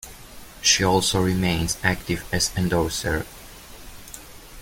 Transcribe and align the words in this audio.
She 0.63 0.83
also 0.83 1.21
remains 1.21 1.77
active 1.83 2.25
as 2.33 2.49
endorser. 2.57 3.23